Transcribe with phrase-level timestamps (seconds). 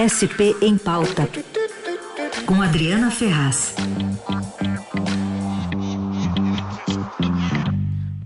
[0.00, 1.28] SP em Pauta,
[2.46, 3.74] com Adriana Ferraz.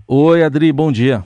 [0.07, 1.25] Oi, Adri, bom dia.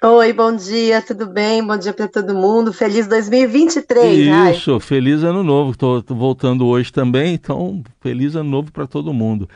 [0.00, 1.66] Oi, bom dia, tudo bem?
[1.66, 2.72] Bom dia para todo mundo.
[2.72, 4.52] Feliz 2023.
[4.54, 4.80] Isso, ai.
[4.80, 5.72] feliz ano novo.
[5.72, 9.48] Estou voltando hoje também, então feliz ano novo para todo mundo.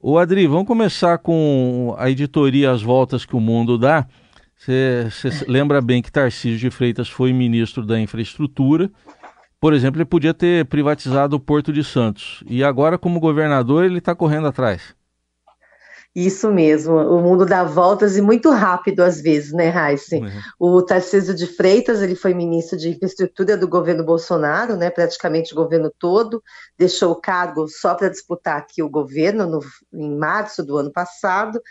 [0.00, 4.06] O Adri, vamos começar com a editoria As Voltas que o Mundo dá.
[4.56, 5.06] Você
[5.46, 8.90] lembra bem que Tarcísio de Freitas foi ministro da Infraestrutura
[9.62, 12.42] por exemplo, ele podia ter privatizado o Porto de Santos.
[12.48, 14.92] E agora, como governador, ele está correndo atrás.
[16.12, 20.16] Isso mesmo, o mundo dá voltas e muito rápido às vezes, né, Raíssa?
[20.16, 20.30] Uhum.
[20.58, 25.56] O Tarcísio de Freitas, ele foi ministro de infraestrutura do governo Bolsonaro, né, praticamente o
[25.56, 26.42] governo todo,
[26.76, 29.60] deixou o cargo só para disputar aqui o governo no,
[29.92, 31.62] em março do ano passado,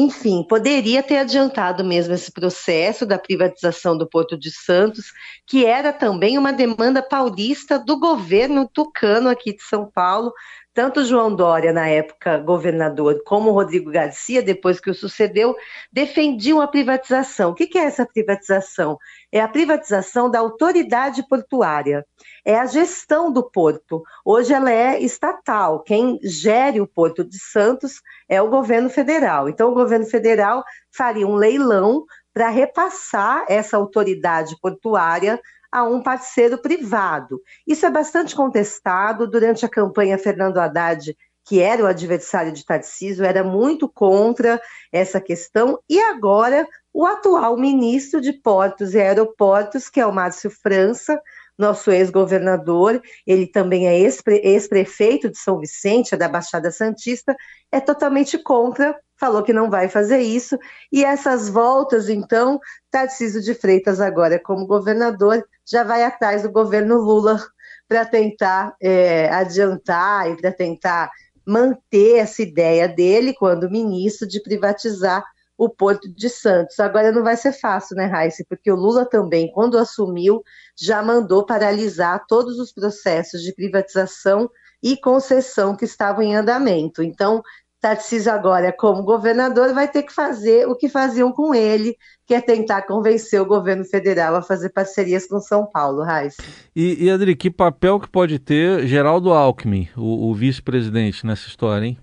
[0.00, 5.06] enfim, poderia ter adiantado mesmo esse processo da privatização do Porto de Santos,
[5.44, 10.32] que era também uma demanda paulista do governo tucano aqui de São Paulo.
[10.78, 15.56] Tanto João Dória, na época governador, como Rodrigo Garcia, depois que o sucedeu,
[15.92, 17.50] defendiam a privatização.
[17.50, 18.96] O que é essa privatização?
[19.32, 22.06] É a privatização da autoridade portuária
[22.44, 24.04] é a gestão do porto.
[24.24, 25.82] Hoje ela é estatal.
[25.82, 29.48] Quem gere o Porto de Santos é o governo federal.
[29.48, 35.40] Então, o governo federal faria um leilão para repassar essa autoridade portuária
[35.70, 37.40] a um parceiro privado.
[37.66, 39.28] Isso é bastante contestado.
[39.28, 41.14] Durante a campanha Fernando Haddad
[41.48, 44.60] que era o adversário de Tarcísio, era muito contra
[44.92, 50.50] essa questão, e agora o atual ministro de Portos e Aeroportos, que é o Márcio
[50.50, 51.18] França,
[51.56, 57.34] nosso ex-governador, ele também é ex-prefeito de São Vicente, é da Baixada Santista,
[57.72, 60.58] é totalmente contra, falou que não vai fazer isso,
[60.92, 66.96] e essas voltas, então, Tarcísio de Freitas agora como governador, já vai atrás do governo
[66.96, 67.38] Lula
[67.86, 71.10] para tentar é, adiantar e para tentar
[71.46, 75.24] manter essa ideia dele, quando ministro, de privatizar
[75.56, 76.78] o Porto de Santos.
[76.78, 78.44] Agora não vai ser fácil, né, Raíssa?
[78.48, 80.42] Porque o Lula também, quando assumiu,
[80.76, 84.48] já mandou paralisar todos os processos de privatização
[84.82, 87.02] e concessão que estavam em andamento.
[87.02, 87.42] Então,
[87.80, 91.96] Tarcísio agora, como governador, vai ter que fazer o que faziam com ele,
[92.26, 96.42] que é tentar convencer o governo federal a fazer parcerias com São Paulo, Raíssa.
[96.74, 101.86] E, e Adri, que papel que pode ter Geraldo Alckmin, o, o vice-presidente, nessa história,
[101.86, 101.98] hein?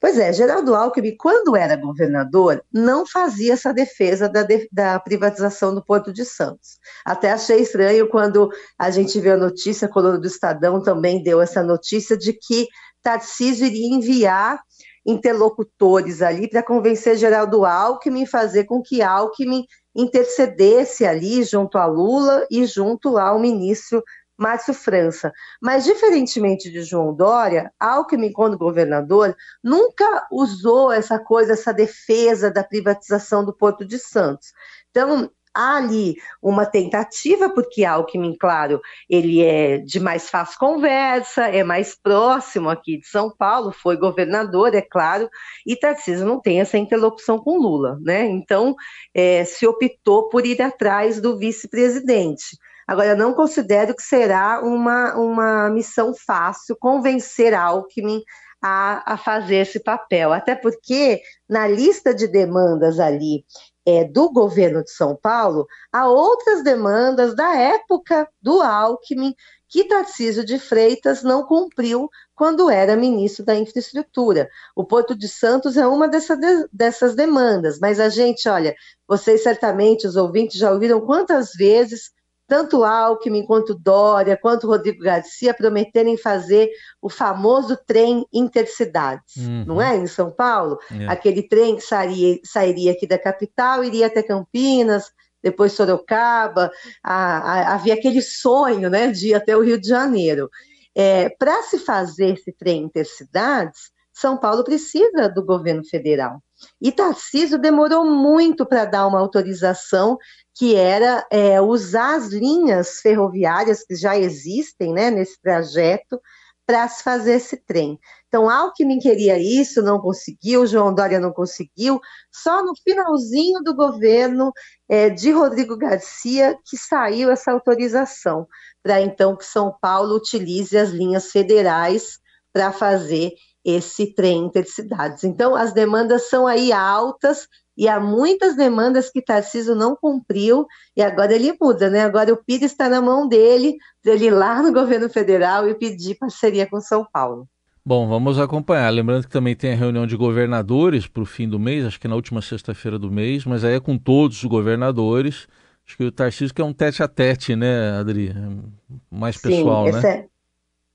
[0.00, 5.72] Pois é, Geraldo Alckmin, quando era governador, não fazia essa defesa da, de, da, privatização
[5.72, 6.80] do Porto de Santos.
[7.04, 11.40] Até achei estranho quando a gente viu a notícia, a coluna do Estadão também deu
[11.40, 12.66] essa notícia de que
[13.00, 14.60] Tarcísio iria enviar
[15.04, 22.46] interlocutores ali para convencer Geraldo Alckmin, fazer com que Alckmin intercedesse ali junto a Lula
[22.50, 24.02] e junto ao ministro
[24.36, 25.32] Márcio França.
[25.60, 32.64] Mas, diferentemente de João Dória, Alckmin, quando governador, nunca usou essa coisa, essa defesa da
[32.64, 34.52] privatização do Porto de Santos.
[34.90, 41.62] Então, há ali uma tentativa, porque Alckmin, claro, ele é de mais fácil conversa, é
[41.62, 45.28] mais próximo aqui de São Paulo, foi governador, é claro,
[45.66, 48.24] e Tarcísio não tem essa interlocução com Lula, né?
[48.26, 48.74] Então,
[49.14, 52.56] é, se optou por ir atrás do vice-presidente.
[52.86, 58.22] Agora, não considero que será uma, uma missão fácil convencer Alckmin
[58.62, 63.44] a, a fazer esse papel, até porque na lista de demandas ali
[63.84, 69.34] é, do governo de São Paulo, há outras demandas da época do Alckmin
[69.68, 74.48] que Tarcísio de Freitas não cumpriu quando era ministro da Infraestrutura.
[74.76, 76.38] O Porto de Santos é uma dessa,
[76.70, 78.74] dessas demandas, mas a gente, olha,
[79.08, 82.10] vocês certamente, os ouvintes, já ouviram quantas vezes
[82.52, 86.68] tanto Alckmin quanto Dória, quanto Rodrigo Garcia prometerem fazer
[87.00, 89.64] o famoso trem intercidades, uhum.
[89.66, 89.96] não é?
[89.96, 91.06] Em São Paulo, é.
[91.06, 95.10] aquele trem que sairia, sairia aqui da capital, iria até Campinas,
[95.42, 96.70] depois Sorocaba,
[97.02, 100.50] a, a, havia aquele sonho, né, de ir até o Rio de Janeiro.
[100.94, 106.42] É, Para se fazer esse trem intercidades, São Paulo precisa do governo federal.
[106.80, 110.18] E Tarcísio demorou muito para dar uma autorização
[110.54, 116.20] que era é, usar as linhas ferroviárias que já existem né, nesse trajeto
[116.66, 117.98] para se fazer esse trem.
[118.28, 122.00] Então, Alckmin queria isso, não conseguiu, João Dória não conseguiu,
[122.30, 124.52] só no finalzinho do governo
[124.88, 128.46] é, de Rodrigo Garcia que saiu essa autorização
[128.82, 132.18] para então que São Paulo utilize as linhas federais
[132.52, 133.32] para fazer
[133.64, 135.24] esse trem intercidades.
[135.24, 137.46] Então, as demandas são aí altas,
[137.76, 140.66] e há muitas demandas que Tarcísio não cumpriu
[140.96, 142.00] e agora ele muda, né?
[142.02, 146.16] Agora o PID está na mão dele, dele ir lá no governo federal e pedir
[146.16, 147.48] parceria com São Paulo.
[147.84, 148.90] Bom, vamos acompanhar.
[148.90, 152.06] Lembrando que também tem a reunião de governadores para o fim do mês, acho que
[152.06, 155.48] na última sexta-feira do mês, mas aí é com todos os governadores.
[155.84, 158.28] Acho que o Tarcísio que é um tete a tete, né, Adri?
[158.28, 160.26] É mais pessoal, Sim, né?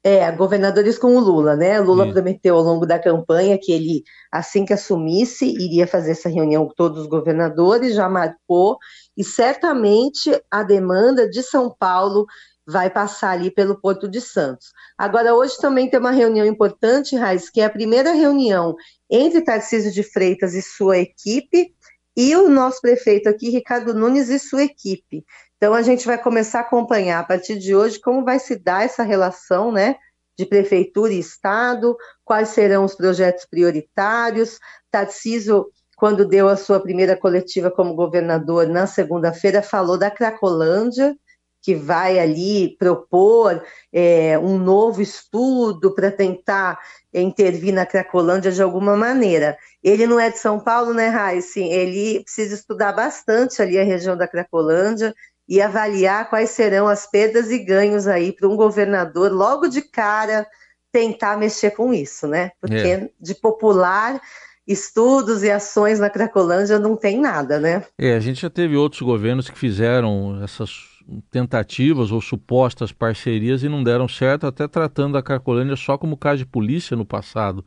[0.08, 1.82] É, governadores com o Lula, né?
[1.82, 2.14] Lula Isso.
[2.14, 6.74] prometeu ao longo da campanha que ele, assim que assumisse, iria fazer essa reunião com
[6.74, 8.78] todos os governadores, já marcou,
[9.18, 12.26] e certamente a demanda de São Paulo
[12.66, 14.72] vai passar ali pelo Porto de Santos.
[14.98, 18.76] Agora, hoje também tem uma reunião importante, Raiz, que é a primeira reunião
[19.12, 21.76] entre Tarcísio de Freitas e sua equipe
[22.16, 25.26] e o nosso prefeito aqui, Ricardo Nunes, e sua equipe.
[25.58, 28.84] Então, a gente vai começar a acompanhar a partir de hoje como vai se dar
[28.84, 29.96] essa relação, né?
[30.38, 34.60] De prefeitura e Estado, quais serão os projetos prioritários.
[34.92, 35.66] Tarcísio,
[35.98, 41.18] quando deu a sua primeira coletiva como governador na segunda-feira, falou da Cracolândia,
[41.60, 46.80] que vai ali propor é, um novo estudo para tentar
[47.12, 49.58] intervir na Cracolândia de alguma maneira.
[49.84, 51.60] Ele não é de São Paulo, né, Raíssa?
[51.60, 55.16] Ele precisa estudar bastante ali a região da Cracolândia
[55.48, 60.46] e avaliar quais serão as perdas e ganhos aí para um governador logo de cara
[60.92, 62.52] tentar mexer com isso, né?
[62.60, 63.10] Porque é.
[63.20, 64.20] de popular
[64.68, 67.86] estudos e ações na Cracolândia não tem nada, né?
[67.98, 70.98] É, a gente já teve outros governos que fizeram essas
[71.32, 76.40] tentativas ou supostas parcerias e não deram certo, até tratando a Cracolândia só como caso
[76.40, 77.66] de polícia no passado.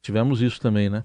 [0.00, 1.04] Tivemos isso também, né?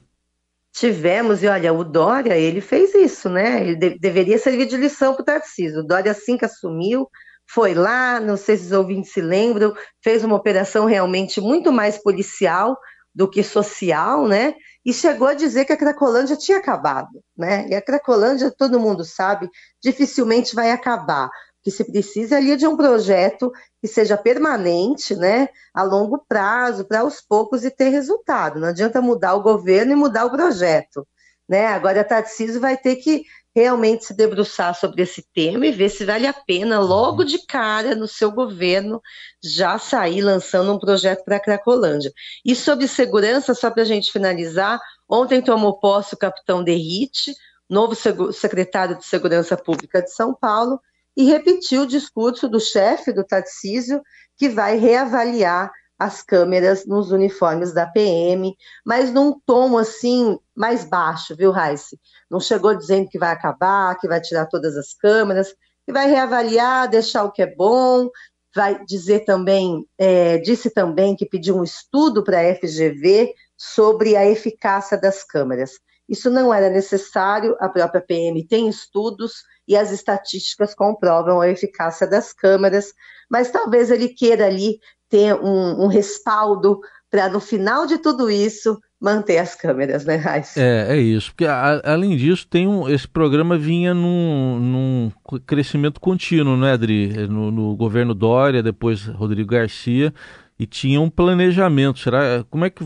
[0.77, 3.61] Tivemos, e olha, o Dória, ele fez isso, né?
[3.61, 5.79] Ele de deveria servir de lição para o Tarcísio.
[5.79, 7.09] O Dória, assim que assumiu,
[7.49, 11.97] foi lá, não sei se os ouvintes se lembram, fez uma operação realmente muito mais
[11.97, 12.77] policial
[13.13, 14.53] do que social, né?
[14.85, 17.67] E chegou a dizer que a Cracolândia tinha acabado, né?
[17.69, 19.49] E a Cracolândia, todo mundo sabe,
[19.81, 21.27] dificilmente vai acabar
[21.67, 27.01] que se precisa ali de um projeto que seja permanente, né, a longo prazo, para
[27.01, 28.57] aos poucos e ter resultado.
[28.57, 31.05] Não adianta mudar o governo e mudar o projeto.
[31.45, 31.67] Né?
[31.67, 36.05] Agora a Tarcísio vai ter que realmente se debruçar sobre esse tema e ver se
[36.05, 39.01] vale a pena, logo de cara, no seu governo,
[39.43, 42.13] já sair lançando um projeto para a Cracolândia.
[42.45, 44.79] E sobre segurança, só para a gente finalizar,
[45.09, 47.33] ontem tomou posse o capitão Derrite,
[47.69, 47.93] novo
[48.31, 50.79] secretário de Segurança Pública de São Paulo,
[51.17, 53.99] e repetiu o discurso do chefe do Tarcísio,
[54.37, 58.55] que vai reavaliar as câmeras nos uniformes da PM,
[58.85, 61.99] mas num tom assim mais baixo, viu, Raice?
[62.29, 65.47] Não chegou dizendo que vai acabar, que vai tirar todas as câmeras,
[65.87, 68.09] que vai reavaliar, deixar o que é bom,
[68.55, 74.23] vai dizer também, é, disse também que pediu um estudo para a FGV sobre a
[74.23, 75.71] eficácia das câmeras.
[76.07, 82.07] Isso não era necessário, a própria PM tem estudos e as estatísticas comprovam a eficácia
[82.07, 82.93] das câmeras,
[83.29, 88.77] mas talvez ele queira ali ter um, um respaldo para, no final de tudo isso,
[88.99, 90.59] manter as câmeras, né, Raíssa?
[90.59, 91.31] É, é isso.
[91.31, 95.11] Porque, a, além disso, tem um, esse programa vinha num, num
[95.45, 97.27] crescimento contínuo, né, Adri?
[97.27, 100.13] No, no, governo Dória, depois Rodrigo Garcia,
[100.59, 101.99] e tinha um planejamento.
[101.99, 102.83] Será, como é que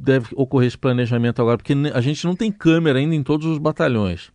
[0.00, 1.56] deve ocorrer esse planejamento agora?
[1.56, 4.32] Porque a gente não tem câmera ainda em todos os batalhões.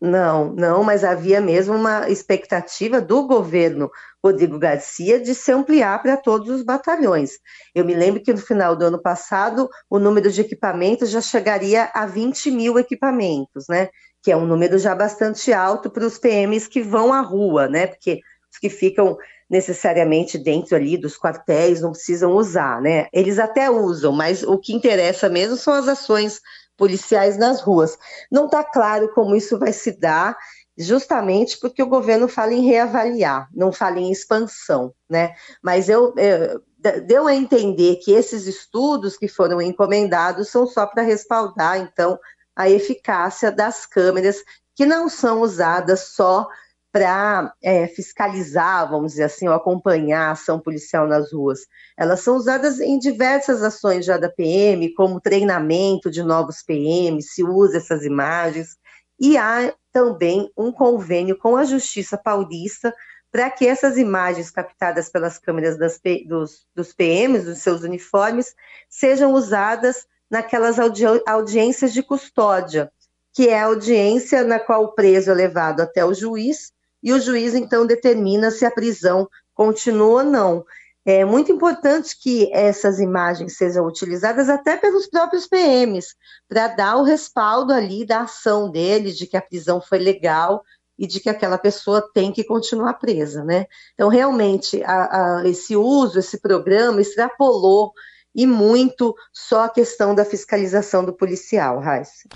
[0.00, 3.90] Não, não, mas havia mesmo uma expectativa do governo
[4.22, 7.38] Rodrigo Garcia de se ampliar para todos os batalhões.
[7.74, 11.90] Eu me lembro que no final do ano passado o número de equipamentos já chegaria
[11.94, 13.88] a 20 mil equipamentos, né?
[14.22, 17.86] Que é um número já bastante alto para os PMs que vão à rua, né?
[17.86, 18.20] Porque
[18.58, 19.16] que ficam
[19.48, 23.08] necessariamente dentro ali dos quartéis não precisam usar, né?
[23.12, 26.40] Eles até usam, mas o que interessa mesmo são as ações
[26.76, 27.96] policiais nas ruas.
[28.30, 30.36] Não está claro como isso vai se dar,
[30.76, 35.34] justamente porque o governo fala em reavaliar, não fala em expansão, né?
[35.62, 36.60] Mas eu, eu
[37.06, 42.18] deu a entender que esses estudos que foram encomendados são só para respaldar, então,
[42.54, 44.42] a eficácia das câmeras
[44.74, 46.46] que não são usadas só
[46.94, 51.66] para é, fiscalizar, vamos dizer assim, ou acompanhar a ação policial nas ruas.
[51.96, 57.42] Elas são usadas em diversas ações já da PM, como treinamento de novos PMs, se
[57.42, 58.76] usa essas imagens,
[59.18, 62.94] e há também um convênio com a Justiça Paulista
[63.32, 68.54] para que essas imagens captadas pelas câmeras das, dos, dos PMs, dos seus uniformes,
[68.88, 72.88] sejam usadas naquelas audi audiências de custódia,
[73.32, 76.72] que é a audiência na qual o preso é levado até o juiz
[77.04, 80.64] e o juiz então determina se a prisão continua ou não.
[81.04, 86.16] é muito importante que essas imagens sejam utilizadas até pelos próprios PMs,
[86.48, 90.64] para dar o respaldo ali da ação deles, de que a prisão foi legal
[90.98, 93.66] e de que aquela pessoa tem que continuar presa, né?
[93.92, 97.92] Então, realmente, a, a, esse uso, esse programa extrapolou
[98.34, 102.28] e muito só a questão da fiscalização do policial, Raíssa.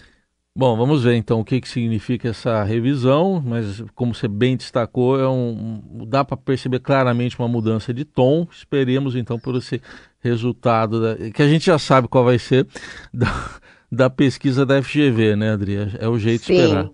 [0.59, 5.17] Bom, vamos ver então o que, que significa essa revisão, mas como você bem destacou,
[5.17, 8.45] é um, dá para perceber claramente uma mudança de tom.
[8.51, 9.81] Esperemos então por esse
[10.19, 12.67] resultado, da, que a gente já sabe qual vai ser,
[13.15, 13.51] da,
[13.89, 15.97] da pesquisa da FGV, né, Adria?
[16.01, 16.55] É o jeito Sim.
[16.55, 16.91] de esperar.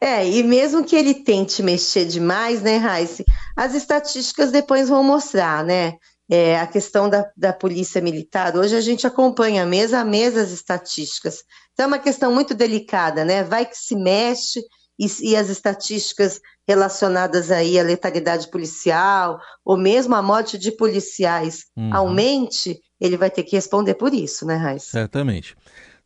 [0.00, 3.22] É, e mesmo que ele tente mexer demais, né, Raíssa,
[3.54, 5.92] as estatísticas depois vão mostrar, né?
[6.26, 10.52] É, a questão da, da polícia militar, hoje a gente acompanha mês a mês as
[10.52, 11.44] estatísticas.
[11.74, 13.42] Então é uma questão muito delicada, né?
[13.42, 14.60] Vai que se mexe
[14.98, 21.64] e, e as estatísticas relacionadas aí à letalidade policial, ou mesmo a morte de policiais
[21.76, 21.94] uhum.
[21.94, 24.92] aumente, ele vai ter que responder por isso, né, Raíssa?
[24.92, 25.56] Certamente.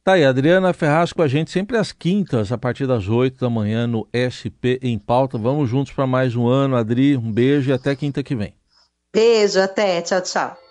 [0.02, 3.50] Tá aí, Adriana Ferraz com a gente sempre às quintas, a partir das oito da
[3.50, 5.36] manhã no SP em Pauta.
[5.36, 7.14] Vamos juntos para mais um ano, Adri.
[7.16, 8.54] Um beijo e até quinta que vem.
[9.12, 10.00] Beijo, até.
[10.00, 10.67] Tchau, tchau.